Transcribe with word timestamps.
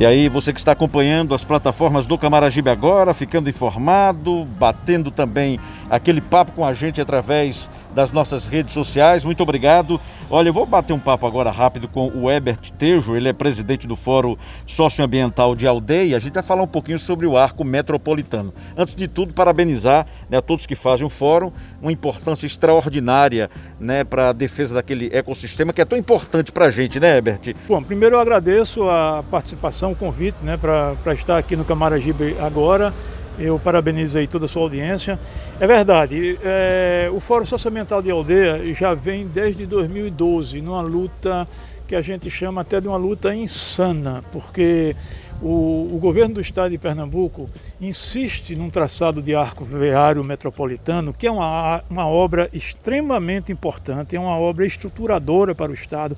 E 0.00 0.06
aí, 0.06 0.30
você 0.30 0.50
que 0.50 0.58
está 0.58 0.72
acompanhando 0.72 1.34
as 1.34 1.44
plataformas 1.44 2.06
do 2.06 2.16
Camaragibe 2.16 2.70
agora, 2.70 3.12
ficando 3.12 3.50
informado, 3.50 4.46
batendo 4.58 5.10
também 5.10 5.60
aquele 5.90 6.22
papo 6.22 6.52
com 6.52 6.64
a 6.64 6.72
gente 6.72 7.02
através 7.02 7.68
das 7.94 8.12
nossas 8.12 8.46
redes 8.46 8.72
sociais. 8.72 9.24
Muito 9.24 9.42
obrigado. 9.42 10.00
Olha, 10.28 10.48
eu 10.48 10.52
vou 10.52 10.64
bater 10.64 10.92
um 10.92 10.98
papo 10.98 11.26
agora 11.26 11.50
rápido 11.50 11.88
com 11.88 12.08
o 12.08 12.30
Ebert 12.30 12.70
Tejo, 12.78 13.16
ele 13.16 13.28
é 13.28 13.32
presidente 13.32 13.86
do 13.86 13.96
Fórum 13.96 14.36
Socioambiental 14.66 15.56
de 15.56 15.66
Aldeia. 15.66 16.16
A 16.16 16.20
gente 16.20 16.34
vai 16.34 16.42
falar 16.42 16.62
um 16.62 16.68
pouquinho 16.68 16.98
sobre 16.98 17.26
o 17.26 17.36
arco 17.36 17.64
metropolitano. 17.64 18.54
Antes 18.76 18.94
de 18.94 19.08
tudo, 19.08 19.34
parabenizar 19.34 20.06
né, 20.28 20.38
a 20.38 20.42
todos 20.42 20.66
que 20.66 20.76
fazem 20.76 21.04
o 21.04 21.10
fórum, 21.10 21.50
uma 21.82 21.90
importância 21.90 22.46
extraordinária 22.46 23.50
né, 23.78 24.04
para 24.04 24.30
a 24.30 24.32
defesa 24.32 24.74
daquele 24.74 25.10
ecossistema 25.12 25.72
que 25.72 25.80
é 25.80 25.84
tão 25.84 25.98
importante 25.98 26.52
para 26.52 26.66
a 26.66 26.70
gente, 26.70 27.00
né, 27.00 27.18
Ebert? 27.18 27.54
Bom, 27.66 27.82
primeiro 27.82 28.16
eu 28.16 28.20
agradeço 28.20 28.88
a 28.88 29.24
participação, 29.30 29.92
o 29.92 29.96
convite 29.96 30.38
né, 30.42 30.56
para 30.56 31.14
estar 31.14 31.38
aqui 31.38 31.56
no 31.56 31.64
Camaragibe 31.64 32.36
agora. 32.38 32.94
Eu 33.40 33.58
parabenizo 33.58 34.18
aí 34.18 34.26
toda 34.26 34.44
a 34.44 34.48
sua 34.48 34.62
audiência. 34.62 35.18
É 35.58 35.66
verdade, 35.66 36.38
é, 36.44 37.10
o 37.10 37.20
Fórum 37.20 37.46
Socioambiental 37.46 38.02
de 38.02 38.10
Aldeia 38.10 38.74
já 38.74 38.92
vem 38.92 39.26
desde 39.26 39.64
2012 39.64 40.60
numa 40.60 40.82
luta 40.82 41.48
que 41.88 41.96
a 41.96 42.02
gente 42.02 42.30
chama 42.30 42.60
até 42.60 42.80
de 42.80 42.86
uma 42.86 42.98
luta 42.98 43.34
insana, 43.34 44.22
porque 44.30 44.94
o, 45.42 45.88
o, 45.92 45.98
governo 45.98 46.34
do 46.34 46.40
estado 46.40 46.70
de 46.70 46.78
Pernambuco 46.78 47.48
insiste 47.80 48.54
num 48.54 48.68
traçado 48.68 49.22
de 49.22 49.34
arco 49.34 49.64
viário 49.64 50.22
metropolitano, 50.22 51.14
que 51.14 51.26
é 51.26 51.30
uma, 51.30 51.82
uma 51.88 52.06
obra 52.06 52.50
extremamente 52.52 53.50
importante, 53.50 54.14
é 54.14 54.20
uma 54.20 54.36
obra 54.38 54.66
estruturadora 54.66 55.54
para 55.54 55.70
o 55.70 55.74
estado. 55.74 56.16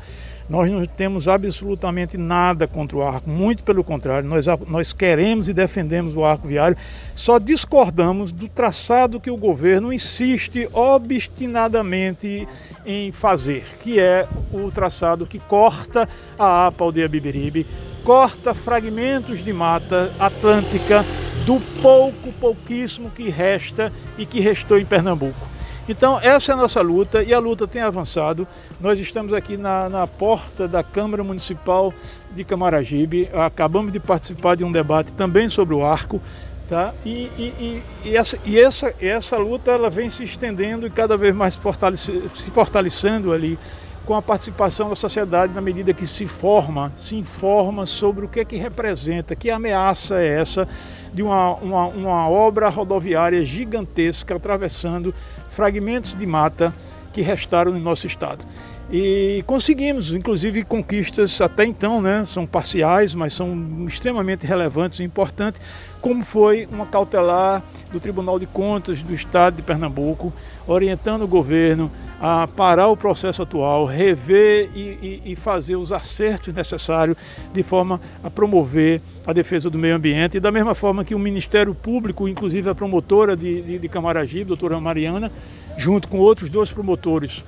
Nós 0.51 0.71
não 0.71 0.85
temos 0.85 1.29
absolutamente 1.29 2.19
nada 2.19 2.67
contra 2.67 2.97
o 2.97 3.03
arco, 3.03 3.31
muito 3.31 3.63
pelo 3.63 3.85
contrário, 3.85 4.29
nós, 4.29 4.45
nós 4.67 4.93
queremos 4.93 5.49
e 5.49 5.55
defendemos 5.55 6.17
o 6.17 6.25
arco 6.25 6.49
viário, 6.49 6.77
só 7.15 7.39
discordamos 7.39 8.33
do 8.33 8.49
traçado 8.49 9.21
que 9.21 9.31
o 9.31 9.37
governo 9.37 9.93
insiste 9.93 10.69
obstinadamente 10.73 12.47
em 12.85 13.13
fazer, 13.13 13.65
que 13.83 14.01
é 14.01 14.27
o 14.53 14.71
traçado 14.71 15.27
que 15.27 15.39
corta 15.39 16.09
a 16.37 16.67
APA 16.67 16.85
Aldeia 16.85 17.09
Bibiribe 17.09 17.67
corta 18.05 18.55
fragmentos 18.55 19.45
de 19.45 19.53
mata 19.53 20.13
atlântica 20.19 21.05
do 21.45 21.61
pouco, 21.81 22.33
pouquíssimo 22.41 23.11
que 23.11 23.29
resta 23.29 23.93
e 24.17 24.27
que 24.27 24.41
restou 24.41 24.79
em 24.79 24.85
Pernambuco. 24.85 25.53
Então, 25.89 26.19
essa 26.21 26.53
é 26.53 26.55
a 26.55 26.57
nossa 26.57 26.81
luta 26.81 27.23
e 27.25 27.35
a 27.35 27.39
luta 27.41 27.67
tem 27.67 27.83
avançado. 27.83 28.47
Nós 28.81 29.01
estamos 29.01 29.35
aqui 29.35 29.57
na, 29.57 29.89
na 29.89 30.07
porta 30.07 30.69
da 30.69 30.83
Câmara 30.83 31.25
Municipal 31.25 31.93
de 32.31 32.45
Camaragibe, 32.45 33.29
acabamos 33.33 33.93
de 33.93 33.99
participar 33.99 34.57
de 34.57 34.63
um 34.63 34.71
debate 34.71 35.11
também 35.13 35.49
sobre 35.49 35.75
o 35.75 35.85
arco. 35.85 36.21
Tá? 36.69 36.95
E, 37.05 37.25
e, 37.37 37.83
e, 38.05 38.17
essa, 38.17 38.39
e 38.47 38.59
essa, 38.59 38.95
essa 39.01 39.37
luta 39.37 39.73
ela 39.73 39.91
vem 39.91 40.09
se 40.09 40.23
estendendo 40.23 40.87
e 40.87 40.91
cada 40.91 41.17
vez 41.17 41.35
mais 41.35 41.57
fortalece, 41.57 42.23
se 42.33 42.51
fortalecendo 42.51 43.33
ali 43.33 43.59
com 44.05 44.15
a 44.15 44.23
participação 44.23 44.89
da 44.89 44.97
sociedade 44.97 45.53
na 45.53 45.61
medida 45.61 45.93
que 45.93 46.07
se 46.07 46.27
forma, 46.27 46.93
se 46.97 47.17
informa 47.17 47.87
sobre 47.87 48.25
o 48.25 48.29
que 48.29 48.41
é 48.41 48.45
que 48.45 48.57
representa, 48.57 49.37
que 49.37 49.51
ameaça 49.51 50.21
é 50.21 50.41
essa 50.41 50.69
de 51.13 51.23
uma, 51.23 51.55
uma, 51.57 51.87
uma 51.87 52.29
obra 52.29 52.69
rodoviária 52.69 53.45
gigantesca 53.45 54.37
atravessando 54.37 55.15
fragmentos 55.51 56.17
de 56.17 56.27
mata 56.27 56.75
que 57.13 57.21
restaram 57.21 57.73
no 57.73 57.79
nosso 57.79 58.07
estado. 58.07 58.45
E 58.91 59.43
conseguimos, 59.47 60.13
inclusive, 60.13 60.65
conquistas 60.65 61.41
até 61.41 61.65
então, 61.65 62.03
né? 62.03 62.27
São 62.27 62.47
parciais, 62.47 63.15
mas 63.15 63.33
são 63.33 63.87
extremamente 63.89 64.47
relevantes 64.47 65.01
e 65.01 65.03
importantes, 65.03 65.61
como 66.03 66.25
foi 66.25 66.69
uma 66.71 66.85
cautelar 66.85 67.63
do 67.93 68.01
Tribunal 68.01 68.37
de 68.37 68.45
Contas 68.45 69.01
do 69.03 69.15
Estado 69.15 69.57
de 69.57 69.63
Pernambuco, 69.63 70.33
orientando 70.67 71.23
o 71.23 71.29
governo 71.29 71.93
a 72.21 72.47
parar 72.49 72.89
o 72.89 72.97
processo 72.97 73.41
atual, 73.41 73.87
rever 73.87 74.69
e, 74.75 75.21
e, 75.25 75.33
e 75.33 75.37
fazer 75.37 75.77
os 75.77 75.93
acertos 75.93 76.53
necessários 76.53 77.17
de 77.53 77.63
forma 77.63 78.01
a 78.23 78.29
promover 78.29 79.01
a 79.25 79.33
defesa 79.33 79.71
do 79.71 79.79
meio 79.79 79.95
ambiente. 79.95 80.37
E 80.37 80.41
da 80.41 80.51
mesma 80.51 80.75
forma 80.75 81.05
que 81.05 81.15
o 81.15 81.19
Ministério 81.21 81.73
Público, 81.73 82.29
inclusive 82.29 82.69
a 82.69 82.75
promotora 82.75 83.37
de, 83.37 83.63
de, 83.63 83.79
de 83.79 83.89
Camaragibe, 83.89 84.45
doutora 84.45 84.81
Mariana, 84.81 85.31
junto 85.77 86.09
com 86.09 86.19
outros 86.19 86.51
dois 86.51 86.71
promotores 86.71 87.45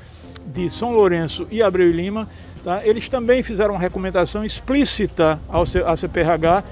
de 0.46 0.70
São 0.70 0.92
Lourenço 0.92 1.46
e 1.50 1.62
Abreu 1.62 1.88
e 1.88 1.92
Lima, 1.92 2.28
Tá? 2.64 2.80
Eles 2.82 3.10
também 3.10 3.42
fizeram 3.42 3.74
uma 3.74 3.80
recomendação 3.80 4.42
explícita 4.42 5.38
ao 5.46 5.66
CPRH, 5.66 6.64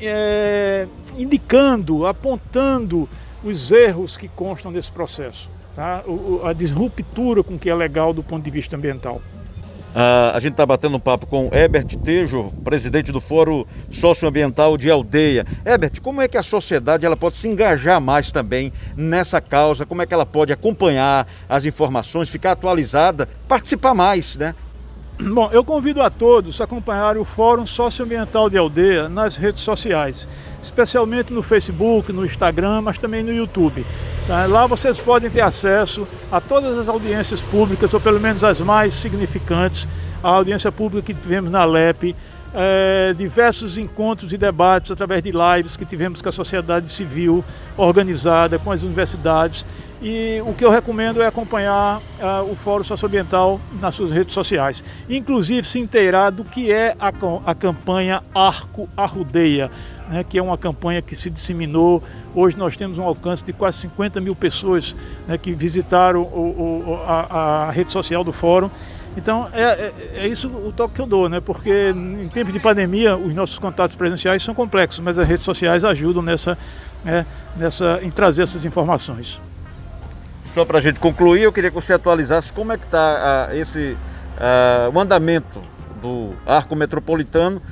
é, 0.00 0.86
indicando, 1.18 2.06
apontando 2.06 3.06
os 3.44 3.70
erros 3.70 4.16
que 4.16 4.28
constam 4.28 4.72
desse 4.72 4.90
processo, 4.90 5.50
tá? 5.76 6.02
o, 6.06 6.40
a 6.42 6.54
disruptura 6.54 7.42
com 7.42 7.58
que 7.58 7.68
é 7.68 7.74
legal 7.74 8.14
do 8.14 8.22
ponto 8.22 8.42
de 8.42 8.50
vista 8.50 8.76
ambiental. 8.76 9.20
Uh, 9.90 10.30
a 10.32 10.40
gente 10.40 10.52
está 10.52 10.64
batendo 10.64 10.96
um 10.96 11.00
papo 11.00 11.26
com 11.26 11.50
Herbert 11.52 11.88
Tejo, 11.98 12.52
presidente 12.62 13.10
do 13.10 13.20
Fórum 13.20 13.64
Socioambiental 13.90 14.78
de 14.78 14.88
Aldeia. 14.88 15.44
Herbert, 15.66 16.00
como 16.00 16.22
é 16.22 16.28
que 16.28 16.38
a 16.38 16.44
sociedade 16.44 17.04
ela 17.04 17.16
pode 17.16 17.36
se 17.36 17.48
engajar 17.48 18.00
mais 18.00 18.30
também 18.30 18.72
nessa 18.96 19.40
causa? 19.40 19.84
Como 19.84 20.00
é 20.00 20.06
que 20.06 20.14
ela 20.14 20.24
pode 20.24 20.52
acompanhar 20.52 21.26
as 21.48 21.64
informações, 21.64 22.28
ficar 22.28 22.52
atualizada, 22.52 23.28
participar 23.48 23.92
mais, 23.92 24.36
né? 24.36 24.54
Bom, 25.34 25.50
eu 25.52 25.62
convido 25.62 26.00
a 26.00 26.08
todos 26.08 26.60
a 26.60 26.64
acompanharem 26.64 27.20
o 27.20 27.24
Fórum 27.24 27.66
Socioambiental 27.66 28.48
de 28.48 28.56
Aldeia 28.56 29.08
nas 29.08 29.36
redes 29.36 29.62
sociais, 29.62 30.26
especialmente 30.62 31.32
no 31.32 31.42
Facebook, 31.42 32.12
no 32.12 32.24
Instagram, 32.24 32.82
mas 32.82 32.96
também 32.96 33.22
no 33.22 33.32
YouTube. 33.32 33.84
Tá? 34.26 34.46
Lá 34.46 34.66
vocês 34.66 34.98
podem 34.98 35.30
ter 35.30 35.42
acesso 35.42 36.06
a 36.32 36.40
todas 36.40 36.78
as 36.78 36.88
audiências 36.88 37.42
públicas, 37.42 37.92
ou 37.92 38.00
pelo 38.00 38.18
menos 38.18 38.42
as 38.42 38.60
mais 38.60 38.94
significantes, 38.94 39.86
a 40.22 40.28
audiência 40.28 40.72
pública 40.72 41.12
que 41.12 41.14
tivemos 41.14 41.50
na 41.50 41.64
LEP, 41.64 42.14
é, 42.52 43.14
diversos 43.16 43.78
encontros 43.78 44.32
e 44.32 44.38
debates 44.38 44.90
através 44.90 45.22
de 45.22 45.30
lives 45.30 45.76
que 45.76 45.84
tivemos 45.84 46.20
com 46.20 46.28
a 46.28 46.32
sociedade 46.32 46.90
civil 46.90 47.44
organizada, 47.76 48.58
com 48.58 48.72
as 48.72 48.82
universidades. 48.82 49.64
E 50.02 50.42
o 50.46 50.54
que 50.54 50.64
eu 50.64 50.70
recomendo 50.70 51.20
é 51.20 51.26
acompanhar 51.26 51.98
uh, 51.98 52.50
o 52.50 52.56
Fórum 52.56 52.82
Socioambiental 52.82 53.60
nas 53.80 53.94
suas 53.94 54.10
redes 54.10 54.32
sociais. 54.32 54.82
Inclusive 55.08 55.66
se 55.66 55.78
inteirar 55.78 56.30
do 56.30 56.42
que 56.42 56.72
é 56.72 56.96
a, 56.98 57.12
a 57.44 57.54
campanha 57.54 58.22
Arco 58.34 58.88
Arrudeia, 58.96 59.70
né, 60.08 60.24
que 60.24 60.38
é 60.38 60.42
uma 60.42 60.56
campanha 60.56 61.02
que 61.02 61.14
se 61.14 61.28
disseminou. 61.28 62.02
Hoje 62.34 62.56
nós 62.56 62.76
temos 62.76 62.98
um 62.98 63.04
alcance 63.04 63.44
de 63.44 63.52
quase 63.52 63.78
50 63.78 64.20
mil 64.20 64.34
pessoas 64.34 64.96
né, 65.28 65.36
que 65.36 65.52
visitaram 65.52 66.22
o, 66.22 66.84
o, 66.86 66.94
a, 67.06 67.66
a 67.66 67.70
rede 67.70 67.92
social 67.92 68.24
do 68.24 68.32
Fórum 68.32 68.70
então 69.16 69.48
é, 69.52 69.62
é, 69.62 69.92
é, 70.14 70.28
isso 70.28 70.48
o 70.48 70.72
toque 70.72 70.94
que 70.94 71.00
eu 71.00 71.06
dou, 71.06 71.28
né? 71.28 71.40
Porque 71.40 71.90
em 71.90 72.28
tempos 72.28 72.52
de 72.52 72.60
pandemia 72.60 73.16
os 73.16 73.34
nossos 73.34 73.58
contatos 73.58 73.96
presenciais 73.96 74.42
são 74.42 74.54
complexos, 74.54 75.00
mas 75.00 75.18
as 75.18 75.26
redes 75.26 75.44
sociais 75.44 75.84
ajudam 75.84 76.22
nessa, 76.22 76.56
né, 77.04 77.26
nessa, 77.56 78.00
em 78.02 78.10
trazer 78.10 78.42
essas 78.42 78.64
informações. 78.64 79.40
Só 80.54 80.64
para 80.64 80.78
a 80.78 80.80
gente 80.80 80.98
concluir, 80.98 81.42
eu 81.42 81.52
queria 81.52 81.70
que 81.70 81.74
você 81.74 81.92
atualizasse 81.92 82.52
como 82.52 82.72
é 82.72 82.78
que 82.78 82.84
está 82.84 83.48
uh, 83.50 83.54
esse 83.54 83.96
uh, 84.36 84.92
o 84.92 84.98
andamento 84.98 85.62
do 86.02 86.32
arco 86.44 86.74
metropolitano 86.74 87.62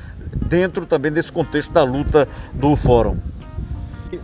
dentro 0.46 0.86
também 0.86 1.10
desse 1.10 1.32
contexto 1.32 1.72
da 1.72 1.82
luta 1.82 2.28
do 2.52 2.76
fórum. 2.76 3.16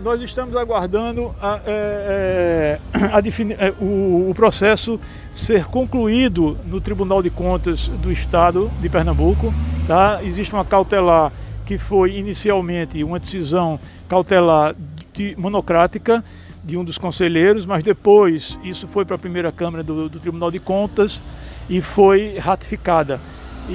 Nós 0.03 0.21
estamos 0.23 0.57
aguardando 0.57 1.35
a, 1.43 1.61
é, 1.67 2.79
é 2.95 2.99
a 3.13 3.19
é, 3.67 3.75
o, 3.81 4.31
o, 4.31 4.35
processo 4.35 4.99
ser 5.35 5.67
concluído 5.67 6.57
no 6.65 6.81
Tribunal 6.81 7.23
de 7.23 7.29
Contas 7.29 7.89
do 7.89 8.11
Estado 8.11 8.71
de 8.81 8.89
Pernambuco. 8.89 9.53
Tá? 9.87 10.23
Existe 10.23 10.55
uma 10.55 10.65
cautelar 10.65 11.33
que 11.67 11.77
foi 11.77 12.17
inicialmente 12.17 13.03
uma 13.05 13.19
decisão 13.19 13.79
cautelar 14.09 14.75
de, 15.13 15.35
monocrática 15.37 16.25
de 16.65 16.77
um 16.77 16.85
dos 16.85 16.97
conselheiros, 16.97 17.67
mas 17.67 17.85
depois 17.85 18.59
isso 18.65 18.89
foi 18.89 19.05
para 19.05 19.17
a 19.17 19.19
primeira 19.19 19.53
Câmara 19.53 19.83
do, 19.83 20.09
do 20.09 20.19
Tribunal 20.19 20.51
de 20.51 20.59
Contas 20.59 21.21
e 21.69 21.81
foi 21.81 22.39
ratificada. 22.39 23.21
E, 23.69 23.73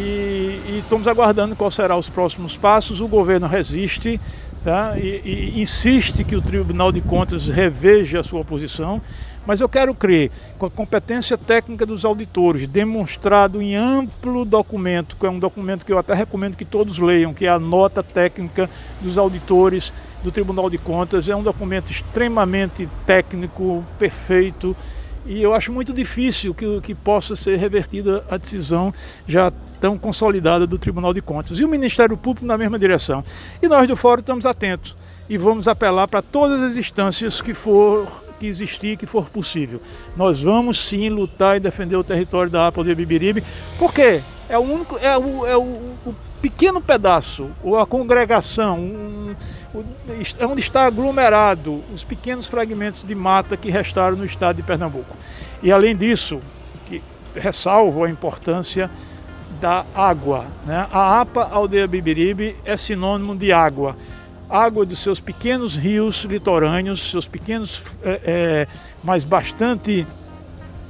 e, 0.67 0.79
estamos 0.83 1.07
aguardando 1.07 1.55
quais 1.55 1.73
serão 1.73 1.97
os 1.97 2.09
próximos 2.09 2.55
passos. 2.55 3.01
O 3.01 3.07
governo 3.07 3.47
resiste, 3.47 4.19
tá? 4.63 4.97
e, 4.97 5.21
e, 5.23 5.61
insiste 5.61 6.23
que 6.23 6.35
o 6.35 6.41
Tribunal 6.41 6.91
de 6.91 7.01
Contas 7.01 7.47
reveja 7.47 8.19
a 8.19 8.23
sua 8.23 8.43
posição, 8.43 9.01
mas 9.45 9.61
eu 9.61 9.69
quero 9.69 9.95
crer, 9.95 10.31
com 10.57 10.65
a 10.65 10.69
competência 10.69 11.37
técnica 11.37 11.85
dos 11.85 12.05
auditores, 12.05 12.67
demonstrado 12.67 13.61
em 13.61 13.75
amplo 13.75 14.45
documento, 14.45 15.15
que 15.15 15.25
é 15.25 15.29
um 15.29 15.39
documento 15.39 15.85
que 15.85 15.91
eu 15.91 15.97
até 15.97 16.13
recomendo 16.13 16.55
que 16.55 16.65
todos 16.65 16.99
leiam, 16.99 17.33
que 17.33 17.45
é 17.45 17.49
a 17.49 17.57
nota 17.57 18.03
técnica 18.03 18.69
dos 19.01 19.17
auditores 19.17 19.91
do 20.23 20.31
Tribunal 20.31 20.69
de 20.69 20.77
Contas, 20.77 21.27
é 21.27 21.35
um 21.35 21.41
documento 21.41 21.89
extremamente 21.89 22.87
técnico, 23.05 23.83
perfeito, 23.97 24.75
e 25.25 25.41
eu 25.41 25.53
acho 25.53 25.71
muito 25.71 25.93
difícil 25.93 26.53
que, 26.53 26.81
que 26.81 26.95
possa 26.95 27.35
ser 27.35 27.57
revertida 27.57 28.23
a 28.29 28.37
decisão 28.37 28.93
já 29.27 29.51
tão 29.79 29.97
consolidada 29.97 30.67
do 30.67 30.77
Tribunal 30.77 31.13
de 31.13 31.21
Contas. 31.21 31.59
E 31.59 31.63
o 31.63 31.67
Ministério 31.67 32.17
Público 32.17 32.45
na 32.45 32.57
mesma 32.57 32.77
direção. 32.77 33.23
E 33.61 33.67
nós 33.67 33.87
do 33.87 33.95
Fórum 33.95 34.21
estamos 34.21 34.45
atentos 34.45 34.95
e 35.29 35.37
vamos 35.37 35.67
apelar 35.67 36.07
para 36.07 36.21
todas 36.21 36.59
as 36.61 36.75
instâncias 36.75 37.41
que 37.41 37.53
for 37.53 38.07
que 38.39 38.47
existir, 38.47 38.97
que 38.97 39.05
for 39.05 39.29
possível. 39.29 39.81
Nós 40.15 40.41
vamos 40.41 40.87
sim 40.87 41.09
lutar 41.09 41.57
e 41.57 41.59
defender 41.59 41.97
o 41.97 42.03
território 42.03 42.49
da 42.49 42.67
APA 42.67 42.83
de 42.83 42.95
Bibiribe, 42.95 43.43
porque 43.77 44.21
é 44.47 44.57
o 44.57 44.61
único, 44.61 44.97
é 44.97 45.17
o, 45.17 45.45
é 45.45 45.57
o, 45.57 45.61
o 46.05 46.15
pequeno 46.41 46.79
pedaço, 46.79 47.51
ou 47.61 47.77
a 47.77 47.85
congregação, 47.85 48.79
um, 48.79 49.35
é 50.39 50.45
onde 50.45 50.61
está 50.61 50.85
aglomerado 50.85 51.83
os 51.93 52.03
pequenos 52.03 52.47
fragmentos 52.47 53.03
de 53.03 53.13
mata 53.13 53.57
que 53.57 53.69
restaram 53.69 54.15
no 54.17 54.25
estado 54.25 54.55
de 54.55 54.63
Pernambuco. 54.63 55.15
E 55.61 55.71
além 55.71 55.95
disso, 55.95 56.39
que 56.87 57.03
ressalvo 57.35 58.05
a 58.05 58.09
importância 58.09 58.89
da 59.59 59.85
água. 59.93 60.45
Né? 60.65 60.87
A 60.91 61.21
APA 61.21 61.47
Aldeia 61.51 61.87
Bibiribe 61.87 62.55
é 62.65 62.77
sinônimo 62.77 63.35
de 63.35 63.51
água. 63.51 63.95
Água 64.49 64.85
dos 64.85 64.99
seus 64.99 65.19
pequenos 65.19 65.75
rios 65.75 66.23
litorâneos, 66.23 67.11
seus 67.11 67.27
pequenos, 67.27 67.83
é, 68.03 68.21
é, 68.23 68.67
mas 69.03 69.23
bastante 69.23 70.07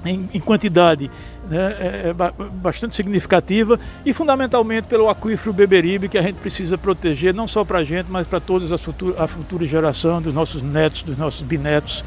em, 0.05 0.29
em 0.33 0.39
quantidade 0.39 1.11
né, 1.49 1.75
é, 1.79 2.09
é 2.09 2.13
bastante 2.13 2.95
significativa 2.95 3.79
e 4.05 4.13
fundamentalmente 4.13 4.87
pelo 4.87 5.09
aquífero 5.09 5.51
Beberibe 5.51 6.07
que 6.07 6.17
a 6.17 6.21
gente 6.21 6.35
precisa 6.35 6.77
proteger 6.77 7.33
não 7.33 7.47
só 7.47 7.65
para 7.65 7.79
a 7.79 7.83
gente, 7.83 8.07
mas 8.09 8.27
para 8.27 8.39
toda 8.39 8.73
a 8.73 9.27
futura 9.27 9.65
geração 9.65 10.21
dos 10.21 10.33
nossos 10.33 10.61
netos, 10.61 11.03
dos 11.03 11.17
nossos 11.17 11.41
bisnetos. 11.41 12.03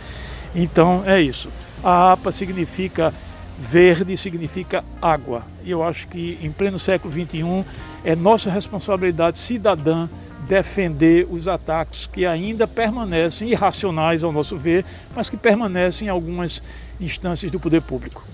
Então 0.54 1.02
é 1.04 1.20
isso. 1.20 1.48
A 1.82 2.12
APA 2.12 2.30
significa 2.30 3.12
verde, 3.62 4.16
significa 4.16 4.84
água. 5.00 5.44
E 5.62 5.70
eu 5.70 5.84
acho 5.84 6.08
que 6.08 6.36
em 6.42 6.50
pleno 6.50 6.78
século 6.78 7.14
XXI 7.14 7.64
é 8.02 8.16
nossa 8.16 8.50
responsabilidade 8.50 9.38
cidadã 9.38 10.08
defender 10.48 11.28
os 11.30 11.46
ataques 11.46 12.08
que 12.08 12.26
ainda 12.26 12.66
permanecem 12.66 13.50
irracionais 13.50 14.24
ao 14.24 14.32
nosso 14.32 14.56
ver, 14.56 14.84
mas 15.14 15.30
que 15.30 15.36
permanecem 15.36 16.08
em 16.08 16.10
algumas 16.10 16.60
instâncias 17.00 17.52
do 17.52 17.60
poder 17.60 17.82
público. 17.82 18.24